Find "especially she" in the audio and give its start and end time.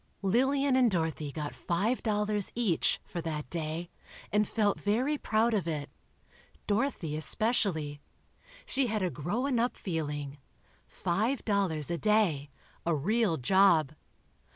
7.15-8.87